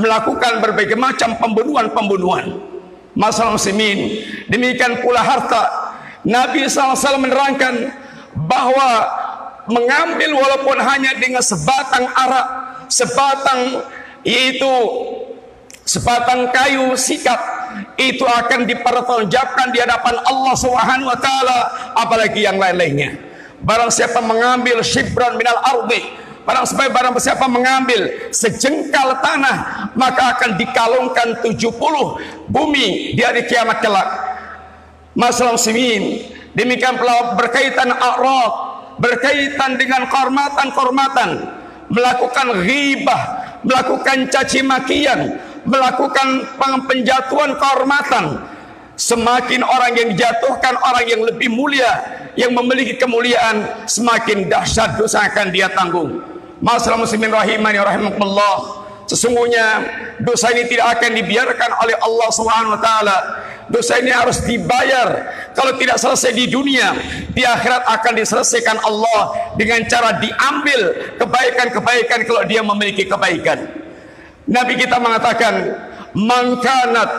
melakukan 0.00 0.58
berbagai 0.58 0.98
macam 0.98 1.38
pembunuhan-pembunuhan. 1.38 2.56
Masalah 3.14 3.58
muslimin, 3.58 4.22
demikian 4.46 5.02
pula 5.02 5.20
harta 5.20 5.92
Nabi 6.22 6.64
SAW 6.68 7.20
menerangkan 7.20 7.90
bahawa 8.48 9.19
mengambil 9.70 10.36
walaupun 10.36 10.76
hanya 10.82 11.14
dengan 11.16 11.40
sebatang 11.40 12.10
arak, 12.10 12.46
sebatang 12.90 13.86
yaitu 14.26 14.74
sebatang 15.86 16.50
kayu 16.52 16.92
sikat 16.98 17.38
itu 17.96 18.26
akan 18.26 18.66
dipertanggungjawabkan 18.66 19.70
di 19.70 19.78
hadapan 19.78 20.18
Allah 20.26 20.54
Subhanahu 20.58 21.08
wa 21.08 21.18
taala 21.18 21.58
apalagi 21.96 22.44
yang 22.44 22.58
lain-lainnya. 22.58 23.16
Barang 23.62 23.92
siapa 23.92 24.18
mengambil 24.24 24.80
shibran 24.80 25.36
minal 25.36 25.60
ardi 25.60 26.00
Barang 26.40 26.64
siapa, 26.64 26.88
barang 26.88 27.14
siapa 27.20 27.46
mengambil 27.52 28.32
sejengkal 28.32 29.20
tanah 29.20 29.92
maka 29.92 30.34
akan 30.34 30.56
dikalungkan 30.56 31.28
70 31.44 31.68
bumi 32.48 33.12
di 33.12 33.20
hari 33.20 33.44
kiamat 33.44 33.84
kelak 33.84 34.08
masalah 35.12 35.60
muslimin 35.60 36.32
demikian 36.56 36.96
pula 36.96 37.36
berkaitan 37.36 37.92
a'rad 37.92 38.69
berkaitan 39.00 39.80
dengan 39.80 40.06
kehormatan-kehormatan 40.06 41.30
melakukan 41.90 42.46
ghibah 42.62 43.22
melakukan 43.64 44.28
caci 44.30 44.60
makian 44.62 45.40
melakukan 45.64 46.48
penjatuhan 46.88 47.56
kehormatan. 47.56 48.24
Semakin 49.00 49.64
orang 49.64 49.96
yang 49.96 50.08
dijatuhkan 50.12 50.76
orang 50.76 51.08
yang 51.08 51.24
lebih 51.24 51.48
mulia 51.48 51.88
yang 52.36 52.52
memiliki 52.52 53.00
kemuliaan 53.00 53.88
semakin 53.88 54.44
dahsyat 54.44 55.00
dosa 55.00 55.24
akan 55.24 55.48
dia 55.48 55.72
tanggung. 55.72 56.20
Masalah 56.60 57.00
muslimin 57.00 57.32
rahimani 57.32 57.80
rahimakumullah. 57.80 58.84
Sesungguhnya 59.08 59.66
dosa 60.20 60.52
ini 60.52 60.68
tidak 60.68 61.00
akan 61.00 61.16
dibiarkan 61.16 61.70
oleh 61.80 61.96
Allah 61.96 62.28
Subhanahu 62.28 62.76
wa 62.76 62.80
taala. 62.84 63.16
Dosa 63.70 64.02
ini 64.02 64.10
harus 64.10 64.42
dibayar. 64.42 65.30
Kalau 65.54 65.78
tidak 65.78 66.02
selesai 66.02 66.34
di 66.34 66.50
dunia, 66.50 66.90
di 67.30 67.46
akhirat 67.46 67.86
akan 67.86 68.12
diselesaikan 68.18 68.82
Allah 68.82 69.54
dengan 69.54 69.86
cara 69.86 70.18
diambil 70.18 71.14
kebaikan-kebaikan 71.14 72.26
kalau 72.26 72.42
dia 72.50 72.66
memiliki 72.66 73.06
kebaikan. 73.06 73.70
Nabi 74.50 74.74
kita 74.74 74.98
mengatakan, 74.98 75.54
"Man 76.18 76.58
kanat 76.58 77.10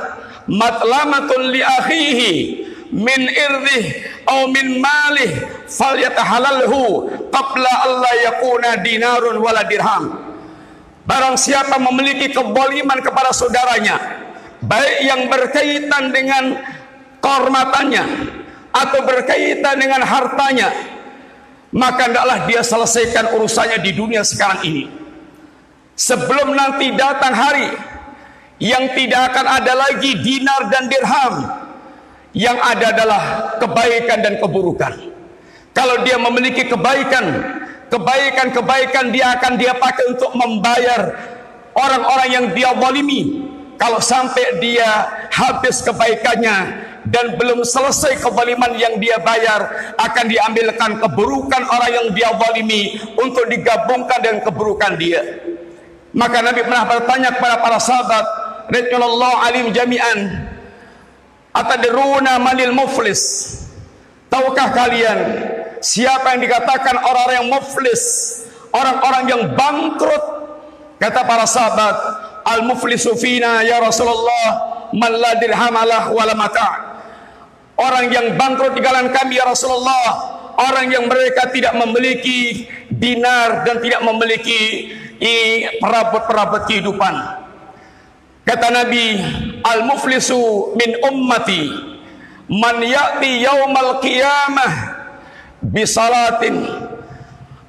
matlamatun 0.51 1.55
li 1.55 1.63
akhihi 1.63 2.33
min 2.91 3.21
irdih 3.31 3.83
atau 4.27 4.51
min 4.51 4.83
malih 4.83 5.31
falyatahalalhu 5.71 7.07
qabla 7.31 7.73
alla 7.87 8.11
yakuna 8.27 8.75
dinarun 8.83 9.39
wala 9.39 9.63
dirham." 9.63 10.35
Barang 11.07 11.39
siapa 11.39 11.79
memiliki 11.79 12.35
keboliman 12.35 12.99
kepada 12.99 13.31
saudaranya 13.31 14.20
Baik 14.61 14.97
yang 15.05 15.21
berkaitan 15.25 16.13
dengan 16.13 16.43
kehormatannya 17.17 18.05
Atau 18.71 19.03
berkaitan 19.03 19.75
dengan 19.81 20.05
hartanya 20.05 20.69
maka 21.71 22.11
hendaklah 22.11 22.43
dia 22.51 22.61
selesaikan 22.61 23.31
urusannya 23.31 23.79
di 23.79 23.95
dunia 23.95 24.27
sekarang 24.27 24.59
ini. 24.67 24.91
Sebelum 25.95 26.51
nanti 26.51 26.91
datang 26.95 27.31
hari 27.31 27.71
yang 28.59 28.91
tidak 28.91 29.31
akan 29.31 29.45
ada 29.47 29.73
lagi 29.73 30.11
dinar 30.19 30.67
dan 30.67 30.91
dirham, 30.91 31.35
yang 32.35 32.59
ada 32.59 32.91
adalah 32.91 33.23
kebaikan 33.59 34.19
dan 34.19 34.33
keburukan. 34.43 34.93
Kalau 35.71 36.03
dia 36.03 36.19
memiliki 36.19 36.67
kebaikan, 36.67 37.25
kebaikan-kebaikan 37.87 39.15
dia 39.15 39.39
akan 39.39 39.55
dia 39.55 39.71
pakai 39.71 40.11
untuk 40.11 40.31
membayar 40.35 41.15
orang-orang 41.71 42.29
yang 42.35 42.45
dia 42.51 42.75
zalimi. 42.75 43.47
Kalau 43.81 43.97
sampai 43.97 44.61
dia 44.61 45.09
habis 45.33 45.81
kebaikannya 45.81 46.57
dan 47.09 47.33
belum 47.33 47.65
selesai 47.65 48.21
kezaliman 48.21 48.77
yang 48.77 49.01
dia 49.01 49.17
bayar, 49.17 49.97
akan 49.97 50.25
diambilkan 50.29 51.01
keburukan 51.01 51.65
orang 51.65 51.89
yang 51.89 52.07
dia 52.13 52.29
zalimi 52.29 53.01
untuk 53.17 53.49
digabungkan 53.49 54.21
dengan 54.21 54.45
keburukan 54.45 54.93
dia. 55.01 55.25
Maka 56.13 56.45
Nabi 56.45 56.61
pernah 56.61 56.85
bertanya 56.85 57.29
kepada 57.33 57.57
para 57.57 57.81
sahabat, 57.81 58.25
"Radhiyallahu 58.69 59.35
alim 59.49 59.73
jami'an, 59.73 60.45
atadruna 61.49 62.37
manil 62.37 62.77
muflis?" 62.77 63.49
Tahukah 64.29 64.77
kalian 64.77 65.19
siapa 65.81 66.37
yang 66.37 66.41
dikatakan 66.45 67.01
orang-orang 67.01 67.35
yang 67.41 67.49
muflis, 67.49 68.03
orang-orang 68.69 69.23
yang 69.25 69.41
bangkrut? 69.57 70.23
Kata 71.01 71.25
para 71.25 71.49
sahabat, 71.49 71.95
al-muflisu 72.45 73.17
fina 73.17 73.61
ya 73.61 73.81
Rasulullah 73.81 74.47
man 74.93 75.11
la 75.15 75.37
dirhamalah 75.39 76.11
wala 76.11 76.33
mata'. 76.35 76.75
Orang 77.81 78.13
yang 78.13 78.37
bangkrut 78.37 78.77
di 78.77 78.81
kalangan 78.83 79.09
kami 79.09 79.41
ya 79.41 79.47
Rasulullah, 79.49 80.05
orang 80.59 80.93
yang 80.93 81.09
mereka 81.09 81.49
tidak 81.49 81.73
memiliki 81.73 82.69
dinar 82.93 83.65
dan 83.65 83.81
tidak 83.81 84.05
memiliki 84.05 84.93
perabot-perabot 85.81 86.69
kehidupan. 86.69 87.15
Kata 88.45 88.67
Nabi, 88.69 89.17
al-muflisu 89.65 90.73
min 90.77 90.97
ummati 91.01 91.63
man 92.51 92.83
ya'ti 92.83 93.45
yaumal 93.45 94.01
qiyamah 94.03 94.71
bi 95.61 95.85
salatin 95.87 96.67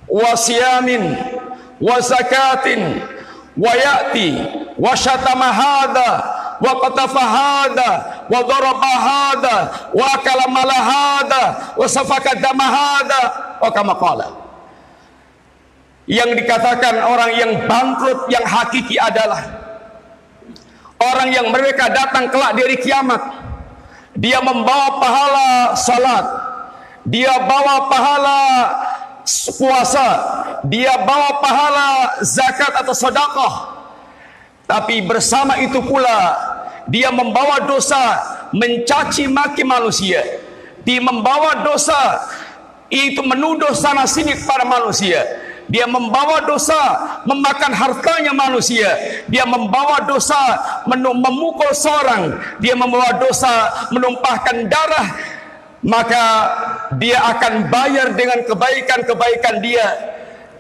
wa 0.09 0.33
siyamin 0.35 1.13
wa 1.79 1.97
zakatin 2.03 2.99
ya'ti 3.77 4.29
wa 4.81 4.97
daraba 8.47 8.87
hadha 8.87 9.57
wa 9.93 10.05
akala 10.15 10.47
mala 10.49 10.79
hadha 10.79 11.45
wa 11.77 11.87
safaka 11.91 12.39
dama 12.39 12.65
hadha. 12.65 13.23
Wa 13.61 13.69
kama 13.75 13.99
qala. 13.99 14.31
Yang 16.07 16.43
dikatakan 16.43 17.03
orang 17.03 17.31
yang 17.39 17.53
bangkrut 17.67 18.27
yang 18.27 18.43
hakiki 18.43 18.99
adalah 18.99 19.43
orang 20.99 21.31
yang 21.31 21.47
mereka 21.51 21.91
datang 21.91 22.31
kelak 22.31 22.59
dari 22.59 22.79
kiamat. 22.79 23.23
Dia 24.19 24.43
membawa 24.43 25.03
pahala 25.03 25.51
salat. 25.79 26.27
Dia 27.03 27.35
bawa 27.43 27.91
pahala 27.91 28.41
puasa 29.59 30.07
dia 30.67 30.95
bawa 31.03 31.43
pahala 31.43 32.23
zakat 32.23 32.71
atau 32.79 32.95
sedekah. 32.95 33.55
Tapi 34.71 35.03
bersama 35.03 35.59
itu 35.59 35.83
pula 35.83 36.39
dia 36.87 37.11
membawa 37.11 37.67
dosa 37.67 37.99
mencaci 38.55 39.27
maki 39.27 39.67
manusia. 39.67 40.23
Dia 40.87 41.03
membawa 41.03 41.67
dosa 41.67 41.99
itu 42.91 43.23
menuduh 43.23 43.75
sana 43.75 44.07
sini 44.07 44.39
kepada 44.39 44.63
manusia. 44.67 45.23
Dia 45.71 45.87
membawa 45.87 46.43
dosa 46.47 46.79
memakan 47.27 47.73
hartanya 47.75 48.35
manusia. 48.35 48.91
Dia 49.31 49.47
membawa 49.47 50.05
dosa 50.07 50.39
memukul 50.87 51.71
seorang. 51.75 52.39
Dia 52.63 52.79
membawa 52.79 53.19
dosa 53.19 53.71
menumpahkan 53.91 54.69
darah. 54.71 55.09
Maka 55.83 56.25
dia 57.03 57.19
akan 57.19 57.67
bayar 57.67 58.15
dengan 58.15 58.47
kebaikan-kebaikan 58.47 59.59
dia 59.59 60.12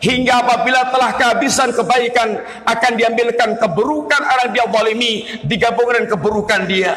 hingga 0.02 0.42
apabila 0.42 0.90
telah 0.90 1.14
kehabisan 1.14 1.70
kebaikan 1.70 2.42
akan 2.66 2.92
diambilkan 2.98 3.54
keburukan 3.56 4.18
orang 4.18 4.50
dia 4.50 4.66
zalimi 4.66 5.12
digabungkan 5.46 6.02
dengan 6.02 6.10
keburukan 6.18 6.60
dia. 6.66 6.92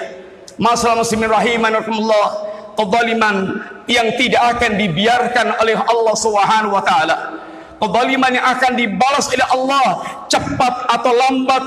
Masalah 0.57 1.05
muslimin 1.05 1.29
rahimanallah 1.29 2.27
kezaliman 2.73 3.61
yang 3.85 4.09
tidak 4.17 4.57
akan 4.57 4.71
dibiarkan 4.81 5.47
oleh 5.61 5.77
Allah 5.77 6.15
Subhanahu 6.17 6.73
wa 6.73 6.81
taala. 6.81 7.17
Kezaliman 7.77 8.31
yang 8.33 8.47
akan 8.57 8.73
dibalas 8.73 9.29
oleh 9.29 9.47
Allah 9.53 9.87
cepat 10.25 10.73
atau 10.89 11.11
lambat 11.13 11.63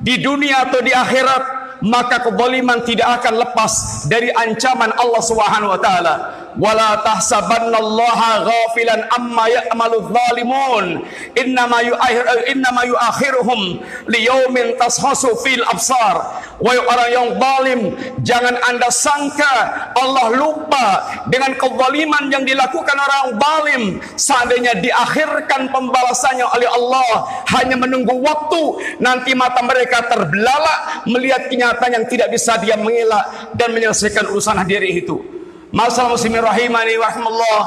di 0.00 0.22
dunia 0.24 0.70
atau 0.70 0.80
di 0.80 0.94
akhirat 0.94 1.65
maka 1.84 2.24
kezaliman 2.24 2.80
tidak 2.84 3.20
akan 3.20 3.42
lepas 3.44 3.72
dari 4.08 4.32
ancaman 4.32 4.92
Allah 4.96 5.22
Subhanahu 5.22 5.74
wa 5.76 5.80
taala. 5.80 6.14
Wala 6.56 7.04
tahsabannallaha 7.04 8.48
ghafilan 8.48 9.04
amma 9.12 9.44
ya'malu 9.44 10.08
dhalimun 10.08 11.04
innama 11.36 11.84
yu'akhir 11.84 12.48
innama 12.48 12.80
yu'akhiruhum 12.88 13.84
liyaumin 14.08 14.72
tashasu 14.80 15.36
fil 15.44 15.60
absar. 15.68 16.16
Wa 16.56 16.72
orang 16.72 17.10
yang 17.12 17.28
zalim 17.36 17.80
jangan 18.24 18.56
anda 18.72 18.88
sangka 18.88 19.54
Allah 20.00 20.32
lupa 20.32 20.86
dengan 21.28 21.52
kezaliman 21.60 22.32
yang 22.32 22.48
dilakukan 22.48 22.96
orang 22.96 23.36
zalim. 23.36 23.82
Seandainya 24.16 24.80
diakhirkan 24.80 25.68
pembalasannya 25.68 26.46
oleh 26.56 26.68
Allah 26.72 27.08
hanya 27.52 27.76
menunggu 27.76 28.16
waktu 28.24 28.96
nanti 29.04 29.36
mata 29.36 29.60
mereka 29.60 30.08
terbelalak 30.08 31.04
melihat 31.04 31.52
kenyataan 31.52 31.65
yang 31.90 32.04
tidak 32.06 32.28
bisa 32.30 32.54
dia 32.62 32.78
mengelak 32.78 33.54
dan 33.58 33.74
menyelesaikan 33.74 34.30
urusan 34.30 34.62
diri 34.68 35.02
itu. 35.02 35.18
Masalah 35.74 36.14
muslimin 36.14 36.40
rahimani 36.44 36.94
rahimullah 36.94 37.60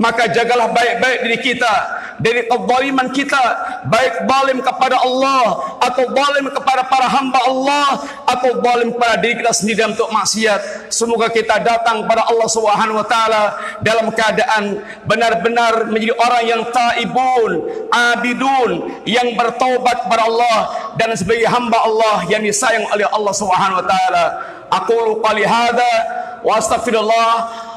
maka 0.00 0.24
jagalah 0.32 0.72
baik-baik 0.72 1.18
diri 1.28 1.38
kita 1.52 1.74
dari 2.22 2.46
kezaliman 2.46 3.10
kita 3.10 3.42
baik 3.90 4.30
zalim 4.30 4.58
kepada 4.62 5.02
Allah 5.02 5.44
atau 5.82 6.06
zalim 6.14 6.46
kepada 6.54 6.86
para 6.86 7.06
hamba 7.10 7.40
Allah 7.50 7.88
atau 8.30 8.62
zalim 8.62 8.94
kepada 8.94 9.18
diri 9.18 9.42
kita 9.42 9.52
sendiri 9.52 9.82
untuk 9.90 10.08
maksiat 10.14 10.88
semoga 10.88 11.26
kita 11.28 11.58
datang 11.60 12.06
kepada 12.06 12.30
Allah 12.30 12.48
Subhanahu 12.48 13.02
wa 13.02 13.06
taala 13.06 13.42
dalam 13.82 14.08
keadaan 14.14 14.80
benar-benar 15.04 15.90
menjadi 15.90 16.14
orang 16.14 16.44
yang 16.46 16.62
taibun 16.70 17.50
abidun 17.90 18.70
yang 19.02 19.34
bertaubat 19.34 20.06
kepada 20.06 20.22
Allah 20.30 20.58
dan 20.96 21.10
sebagai 21.18 21.50
hamba 21.50 21.82
Allah 21.82 22.24
yang 22.30 22.42
disayang 22.42 22.86
oleh 22.88 23.06
Allah 23.10 23.34
Subhanahu 23.34 23.80
wa 23.82 23.86
taala. 23.86 24.24
Aku 24.72 25.20
qali 25.20 25.44
hadza 25.44 25.94
wa 26.40 26.56
astaghfirullah 26.56 27.32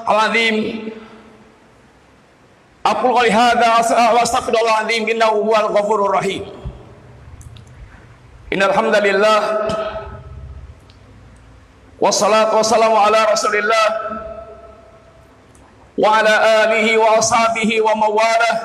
alazim 0.08 0.88
aku 2.86 3.08
qali 3.18 3.34
hadza 3.34 3.82
wa 4.14 4.22
astaghfirullah 4.22 4.86
alazim 4.86 5.10
innahu 5.10 5.42
huwal 5.42 5.74
ghafurur 5.74 6.14
rahim 6.14 6.46
innal 8.54 8.70
hamdalillah 8.78 9.42
wassalatu 11.98 12.62
wassalamu 12.62 12.94
ala 13.02 13.26
rasulillah 13.26 13.88
wa 15.98 16.22
ala 16.22 16.36
alihi 16.70 16.94
wa 17.02 17.18
ashabihi 17.18 17.82
wa 17.82 17.98
mawalah 17.98 18.56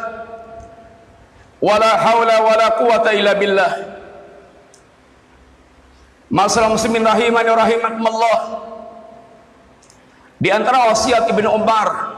wala 1.65 1.91
haula 2.05 2.37
wala 2.45 2.67
quwata 2.77 3.17
illa 3.17 3.33
billah 3.35 3.91
Masalah 6.31 6.71
muslimin 6.71 7.03
rahimani 7.03 7.51
rahimakumullah. 7.51 8.39
Di 10.39 10.47
antara 10.55 10.87
wasiat 10.87 11.27
Ibnu 11.27 11.51
Umar 11.51 12.10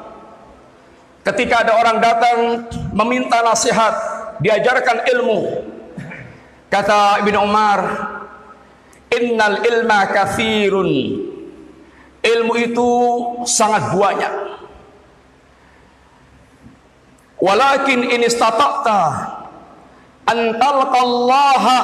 ketika 1.22 1.62
ada 1.66 1.78
orang 1.78 1.98
datang 2.02 2.38
meminta 2.94 3.42
nasihat, 3.42 3.94
diajarkan 4.42 5.06
ilmu. 5.14 5.38
Kata 6.66 7.22
Ibnu 7.22 7.38
Umar, 7.38 7.80
"Innal 9.12 9.62
ilma 9.62 10.08
kathirun." 10.10 10.90
Ilmu 12.22 12.54
itu 12.54 12.90
sangat 13.42 13.98
banyak. 13.98 14.34
Walakin 17.42 18.06
in 18.06 18.22
istata'ta 18.22 19.02
an 20.30 20.38
talqallaha 20.54 21.78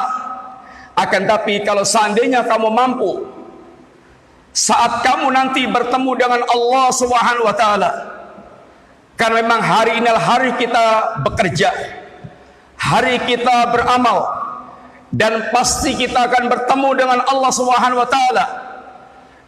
akan 0.94 1.22
tapi 1.26 1.62
kalau 1.66 1.82
seandainya 1.82 2.46
kamu 2.46 2.70
mampu 2.70 3.26
saat 4.54 5.02
kamu 5.02 5.30
nanti 5.34 5.66
bertemu 5.66 6.10
dengan 6.14 6.42
Allah 6.46 6.86
Subhanahu 6.94 7.46
wa 7.46 7.54
taala 7.54 7.90
karena 9.18 9.42
memang 9.42 9.58
hari 9.58 9.98
ini 9.98 10.06
adalah 10.06 10.24
hari 10.38 10.50
kita 10.54 10.86
bekerja. 11.26 11.74
Hari 12.78 13.18
kita 13.26 13.74
beramal. 13.74 14.46
Dan 15.10 15.50
pasti 15.50 15.98
kita 15.98 16.30
akan 16.30 16.46
bertemu 16.46 16.88
dengan 16.94 17.18
Allah 17.26 17.50
taala. 18.06 18.46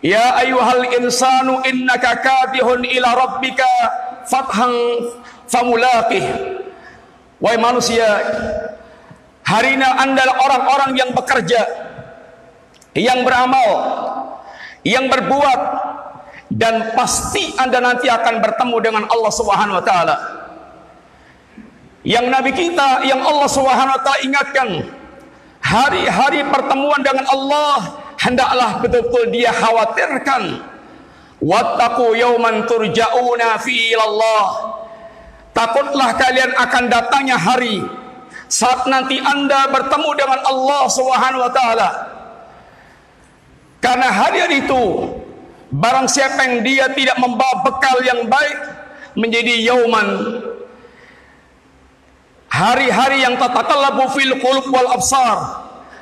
Ya 0.03 0.35
ayyuhal 0.43 0.91
insanu 0.99 1.63
innaka 1.63 2.19
kadihun 2.19 2.83
ila 2.83 3.09
rabbika 3.15 3.71
fathan 4.27 4.73
famulaqih. 5.47 6.25
Wahai 7.39 7.61
manusia 7.61 8.09
hari 9.47 9.79
ini 9.79 9.87
anda 9.87 10.25
adalah 10.25 10.37
orang-orang 10.51 10.93
yang 10.99 11.11
bekerja 11.15 11.63
yang 12.93 13.23
beramal 13.23 13.71
yang 14.83 15.07
berbuat 15.07 15.61
dan 16.51 16.99
pasti 16.99 17.55
anda 17.55 17.79
nanti 17.79 18.11
akan 18.11 18.43
bertemu 18.43 18.77
dengan 18.83 19.05
Allah 19.07 19.33
Subhanahu 19.33 19.79
wa 19.79 19.85
taala. 19.87 20.17
Yang 22.03 22.27
nabi 22.27 22.51
kita 22.51 23.07
yang 23.07 23.23
Allah 23.23 23.49
Subhanahu 23.49 23.95
wa 23.95 24.03
taala 24.03 24.21
ingatkan 24.27 24.69
hari-hari 25.63 26.43
pertemuan 26.51 27.01
dengan 27.07 27.23
Allah 27.31 28.03
hendaklah 28.19 28.83
betul-betul 28.83 29.31
dia 29.31 29.55
khawatirkan. 29.55 30.67
Wattaqu 31.41 32.21
yawman 32.21 32.69
turja'una 32.69 33.57
fi 33.65 33.97
Allah 33.97 34.77
takutlah 35.57 36.13
kalian 36.19 36.53
akan 36.53 36.85
datangnya 36.93 37.41
hari 37.41 37.81
saat 38.51 38.85
nanti 38.91 39.17
anda 39.23 39.71
bertemu 39.71 40.11
dengan 40.19 40.41
Allah 40.43 40.83
Subhanahu 40.91 41.47
wa 41.47 41.53
taala. 41.55 41.91
Karena 43.81 44.13
hari 44.13 44.61
itu 44.61 45.09
barang 45.71 46.07
siapa 46.11 46.41
yang 46.47 46.57
dia 46.67 46.87
tidak 46.95 47.17
membawa 47.23 47.63
bekal 47.63 47.97
yang 48.03 48.27
baik 48.27 48.59
menjadi 49.15 49.55
yauman 49.67 50.09
hari-hari 52.51 53.23
yang 53.23 53.39
tatakallabu 53.39 54.11
fil 54.13 54.35
qulub 54.43 54.67
wal 54.75 54.91
absar 54.99 55.39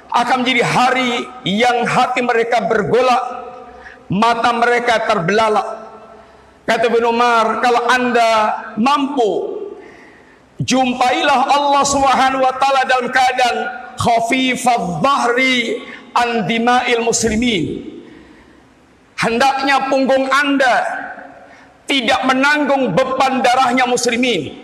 akan 0.09 0.41
menjadi 0.41 0.65
hari 0.65 1.13
yang 1.45 1.85
hati 1.85 2.25
mereka 2.25 2.65
bergolak 2.65 3.49
mata 4.09 4.57
mereka 4.57 5.05
terbelalak. 5.05 5.69
Kata 6.65 6.85
Ibn 6.89 7.05
Umar, 7.09 7.65
kalau 7.65 7.83
anda 7.89 8.33
mampu, 8.77 9.33
jumpailah 10.61 11.49
Allah 11.49 11.85
Subhanahu 11.85 12.45
wa 12.45 12.55
taala 12.61 12.85
dalam 12.85 13.09
keadaan 13.09 13.57
khafifadh 13.97 15.01
dhahri 15.01 15.81
an 16.13 16.45
dima'il 16.45 17.05
muslimin. 17.05 17.65
Hendaknya 19.19 19.91
punggung 19.91 20.31
anda 20.31 20.87
tidak 21.91 22.23
menanggung 22.23 22.95
beban 22.95 23.43
darahnya 23.43 23.83
muslimin. 23.91 24.55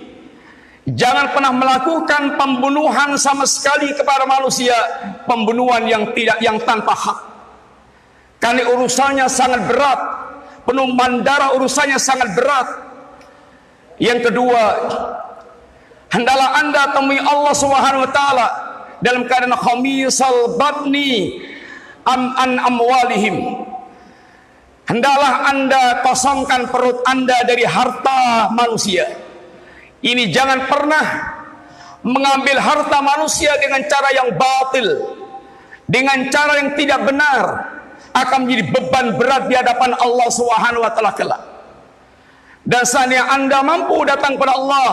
Jangan 0.85 1.33
pernah 1.33 1.51
melakukan 1.51 2.37
pembunuhan 2.37 3.17
sama 3.17 3.49
sekali 3.49 3.97
kepada 3.97 4.29
manusia, 4.29 4.77
pembunuhan 5.25 5.89
yang 5.89 6.13
tidak 6.13 6.39
yang 6.45 6.61
tanpa 6.63 6.93
hak. 6.93 7.19
Karena 8.39 8.69
urusannya 8.77 9.27
sangat 9.27 9.65
berat. 9.65 10.01
Penuh 10.69 10.93
mandara 10.93 11.57
urusannya 11.57 11.97
sangat 11.97 12.37
berat. 12.37 12.69
Yang 13.97 14.29
kedua, 14.29 14.63
hendaklah 16.13 16.51
anda 16.61 16.93
temui 16.93 17.17
Allah 17.17 17.55
Subhanahu 17.57 18.05
wa 18.05 18.11
taala 18.13 18.47
dalam 19.01 19.25
keadaan 19.25 19.57
khamisal 19.57 20.61
batni 20.61 21.41
am 22.05 22.37
an 22.37 22.61
amwalihim. 22.61 23.65
Hendaklah 24.85 25.49
anda 25.49 26.05
kosongkan 26.05 26.69
perut 26.69 27.01
anda 27.09 27.41
dari 27.49 27.65
harta 27.65 28.53
manusia. 28.53 29.09
Ini 30.05 30.29
jangan 30.29 30.69
pernah 30.69 31.07
mengambil 32.05 32.61
harta 32.61 33.01
manusia 33.01 33.57
dengan 33.57 33.81
cara 33.89 34.13
yang 34.13 34.29
batil, 34.37 34.89
dengan 35.89 36.29
cara 36.29 36.61
yang 36.61 36.77
tidak 36.77 37.01
benar 37.01 37.41
akan 38.13 38.45
menjadi 38.45 38.65
beban 38.77 39.07
berat 39.17 39.49
di 39.49 39.57
hadapan 39.57 39.97
Allah 39.97 40.29
kelak. 41.17 41.43
Dan 42.65 42.85
seandainya 42.85 43.25
Anda 43.29 43.65
mampu 43.65 44.05
datang 44.05 44.37
kepada 44.37 44.53
Allah, 44.57 44.93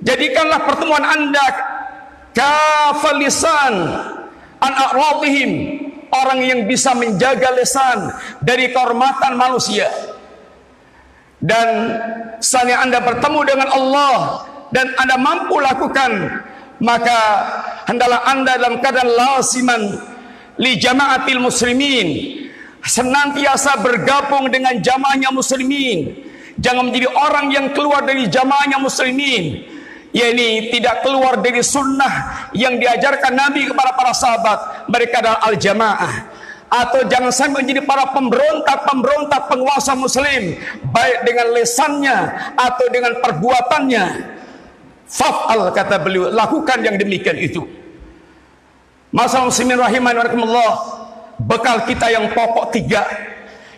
jadikanlah 0.00 0.60
pertemuan 0.64 1.04
Anda 1.04 1.46
kafalisan 2.32 3.74
an 4.60 4.72
a'radihim 4.72 5.83
orang 6.22 6.40
yang 6.46 6.60
bisa 6.70 6.94
menjaga 6.94 7.50
lisan 7.58 8.14
dari 8.38 8.70
kehormatan 8.70 9.34
manusia. 9.34 9.90
Dan 11.42 11.66
seandainya 12.40 12.80
Anda 12.88 12.98
bertemu 13.04 13.40
dengan 13.44 13.68
Allah 13.68 14.16
dan 14.72 14.86
Anda 14.96 15.16
mampu 15.20 15.60
lakukan 15.60 16.40
maka 16.82 17.18
hendaklah 17.86 18.20
Anda 18.26 18.52
dalam 18.58 18.80
keadaan 18.80 19.10
lasiman 19.12 19.82
li 20.58 20.72
jamaatil 20.78 21.42
muslimin 21.42 22.08
senantiasa 22.84 23.80
bergabung 23.80 24.48
dengan 24.50 24.78
jamaahnya 24.78 25.30
muslimin 25.30 26.16
jangan 26.58 26.90
menjadi 26.90 27.08
orang 27.12 27.46
yang 27.50 27.66
keluar 27.72 28.02
dari 28.04 28.26
jamaahnya 28.26 28.78
muslimin 28.78 29.73
yakni 30.14 30.70
tidak 30.70 31.02
keluar 31.02 31.42
dari 31.42 31.60
sunnah 31.60 32.48
yang 32.54 32.78
diajarkan 32.78 33.34
Nabi 33.34 33.66
kepada 33.66 33.92
para 33.98 34.14
sahabat. 34.14 34.86
Mereka 34.86 35.20
adalah 35.20 35.40
al 35.42 35.58
jamaah 35.58 36.14
atau 36.70 37.06
jangan 37.06 37.30
sampai 37.34 37.66
menjadi 37.66 37.82
para 37.82 38.14
pemberontak-pemberontak 38.14 39.50
penguasa 39.50 39.98
muslim. 39.98 40.54
Baik 40.94 41.18
dengan 41.26 41.46
lesannya 41.52 42.18
atau 42.54 42.86
dengan 42.94 43.18
perbuatannya. 43.18 44.04
Faf'al 45.10 45.74
kata 45.74 45.98
beliau. 46.00 46.30
Lakukan 46.30 46.80
yang 46.80 46.96
demikian 46.96 47.36
itu. 47.36 47.66
Masalah 49.14 49.46
muslimin 49.50 49.78
rahiman 49.78 50.14
warahmatullah 50.14 51.04
Bekal 51.38 51.82
kita 51.86 52.14
yang 52.14 52.30
pokok 52.30 52.70
tiga. 52.70 53.02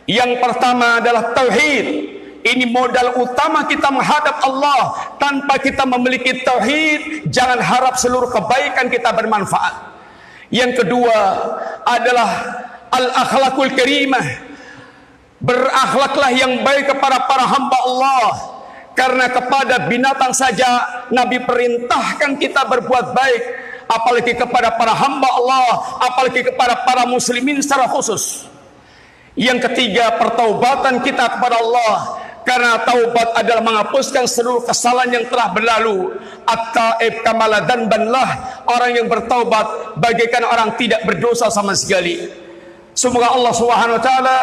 Yang 0.04 0.38
pertama 0.38 1.00
adalah 1.00 1.32
Tauhid 1.32 2.15
ini 2.46 2.70
modal 2.70 3.18
utama 3.18 3.66
kita 3.66 3.90
menghadap 3.90 4.38
Allah. 4.46 4.94
Tanpa 5.18 5.58
kita 5.58 5.82
memiliki 5.82 6.46
Tauhid 6.46 7.26
Jangan 7.26 7.58
harap 7.58 7.98
seluruh 7.98 8.30
kebaikan 8.30 8.86
kita 8.86 9.10
bermanfaat. 9.10 9.98
Yang 10.54 10.86
kedua 10.86 11.18
adalah 11.82 12.30
Al-akhlakul 12.86 13.74
karimah. 13.74 14.46
Berakhlaklah 15.42 16.32
yang 16.32 16.62
baik 16.64 16.96
kepada 16.96 17.26
para 17.26 17.44
hamba 17.44 17.78
Allah. 17.82 18.26
Karena 18.96 19.28
kepada 19.28 19.84
binatang 19.84 20.32
saja 20.32 21.04
Nabi 21.12 21.44
perintahkan 21.44 22.40
kita 22.40 22.64
berbuat 22.64 23.12
baik. 23.12 23.42
Apalagi 23.86 24.34
kepada 24.34 24.74
para 24.74 24.96
hamba 24.98 25.30
Allah, 25.30 25.66
apalagi 26.02 26.42
kepada 26.42 26.82
para 26.82 27.06
muslimin 27.06 27.62
secara 27.62 27.86
khusus. 27.86 28.50
Yang 29.38 29.70
ketiga, 29.70 30.16
pertaubatan 30.18 31.04
kita 31.04 31.38
kepada 31.38 31.60
Allah 31.60 32.15
karena 32.46 32.78
taubat 32.86 33.34
adalah 33.34 33.58
menghapuskan 33.58 34.30
seluruh 34.30 34.62
kesalahan 34.62 35.10
yang 35.18 35.26
telah 35.26 35.50
berlalu. 35.50 36.14
At-taib 36.46 37.26
kamala 37.26 37.66
dan 37.66 37.90
banlah 37.90 38.62
orang 38.70 39.02
yang 39.02 39.10
bertaubat 39.10 39.98
bagaikan 39.98 40.46
orang 40.46 40.78
tidak 40.78 41.02
berdosa 41.02 41.50
sama 41.50 41.74
sekali. 41.74 42.30
Semoga 42.94 43.34
Allah 43.34 43.50
Subhanahu 43.50 43.98
wa 43.98 44.04
taala 44.04 44.38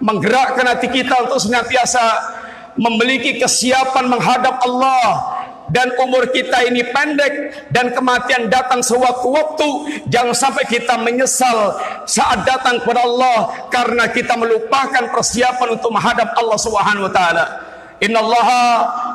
menggerakkan 0.00 0.64
hati 0.64 0.88
kita 0.88 1.28
untuk 1.28 1.36
senantiasa 1.36 2.02
memiliki 2.80 3.38
kesiapan 3.38 4.08
menghadap 4.08 4.58
Allah 4.64 5.33
dan 5.72 5.96
umur 5.96 6.28
kita 6.28 6.68
ini 6.68 6.84
pendek 6.92 7.64
dan 7.72 7.94
kematian 7.96 8.52
datang 8.52 8.84
sewaktu-waktu. 8.84 10.02
Jangan 10.12 10.36
sampai 10.36 10.64
kita 10.68 11.00
menyesal 11.00 11.80
saat 12.04 12.44
datang 12.44 12.84
kepada 12.84 13.06
Allah 13.08 13.68
karena 13.72 14.04
kita 14.12 14.36
melupakan 14.36 15.08
persiapan 15.08 15.80
untuk 15.80 15.88
menghadap 15.94 16.36
Allah 16.36 16.58
Subhanahu 16.60 17.08
wa 17.08 17.12
taala. 17.12 17.44
Innallaha 18.02 18.64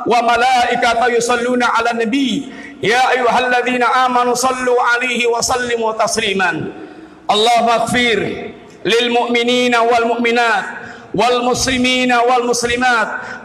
wa 0.08 0.20
malaikatahu 0.26 1.14
yusalluna 1.14 1.70
ala 1.78 1.94
nabi. 1.94 2.50
Ya 2.80 3.12
ayyuhalladzina 3.12 4.08
amanu 4.08 4.34
sallu 4.34 4.74
alaihi 4.74 5.28
wa 5.28 5.44
sallimu 5.44 5.94
tasliman. 6.00 6.72
Allahumma 7.30 7.86
ighfir 7.86 8.20
lil 8.88 9.08
mu'minina 9.12 9.84
wal 9.84 10.18
mu'minat 10.18 10.79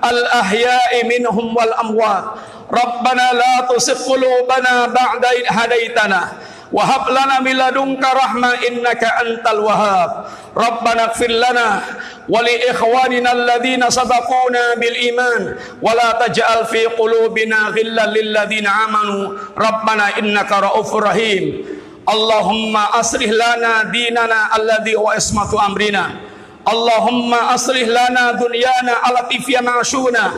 al 0.02 0.20
ahya'i 0.30 1.04
minhum 1.10 1.54
wal 1.54 1.74
amwat 1.82 2.24
ربنا 2.74 3.32
لا 3.32 3.68
تسق 3.70 4.08
قلوبنا 4.08 4.86
بعد 4.86 5.24
إذ 5.24 5.44
هديتنا 5.46 6.20
وهب 6.72 7.04
لنا 7.10 7.40
من 7.40 7.54
لدنك 7.56 8.02
رحمة 8.02 8.50
إنك 8.68 9.02
أنت 9.04 9.46
الوهاب. 9.46 10.10
ربنا 10.56 11.04
اغفر 11.04 11.30
لنا 11.30 11.68
ولإخواننا 12.28 13.32
الذين 13.32 13.82
سبقونا 13.90 14.74
بالإيمان 14.80 15.56
ولا 15.82 16.08
تجعل 16.26 16.64
في 16.66 16.86
قلوبنا 16.86 17.58
غلا 17.76 18.06
للذين 18.06 18.66
آمنوا. 18.66 19.24
ربنا 19.58 20.18
إنك 20.18 20.50
رؤوف 20.52 20.94
رحيم. 20.94 21.44
اللهم 22.08 22.74
أصلح 22.76 23.28
لنا 23.28 23.82
ديننا 23.92 24.56
الذي 24.56 24.94
هو 24.96 25.10
اسمة 25.12 25.66
أمرنا. 25.66 26.33
اللهم 26.68 27.34
أصلح 27.34 27.82
لنا 27.88 28.32
دنيانا 28.32 28.94
التي 29.10 29.38
فيها 29.38 29.60
معشونا 29.60 30.32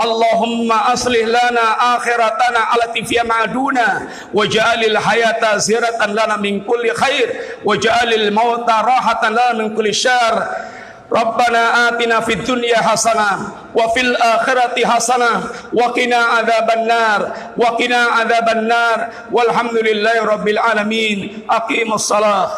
اللهم 0.00 0.72
أصلح 0.72 1.24
لنا 1.28 1.66
آخرتنا 1.96 2.60
التي 2.76 3.04
فيها 3.04 3.22
معدونا 3.22 4.08
وجعل 4.34 4.84
الحياة 4.84 5.56
زيرة 5.56 6.00
لنا 6.06 6.36
من 6.36 6.64
كل 6.64 6.94
خير. 6.94 7.40
وجعل 7.64 8.14
الموت 8.14 8.70
راحة 8.70 9.28
لنا 9.28 9.52
من 9.52 9.76
كل 9.76 9.94
شر. 9.94 10.36
ربنا 11.12 11.88
آتنا 11.88 12.20
في 12.20 12.32
الدنيا 12.32 12.76
حسنة 12.76 13.30
وفي 13.74 14.00
الآخرة 14.00 14.86
حسنة. 14.86 15.32
وقنا 15.72 16.16
عذاب 16.16 16.70
النار. 16.70 17.20
وقنا 17.56 18.00
عذاب 18.16 18.48
النار. 18.48 19.08
والحمد 19.32 19.74
لله 19.74 20.24
رب 20.24 20.48
العالمين. 20.48 21.44
أقيموا 21.50 21.94
الصلاة. 21.94 22.50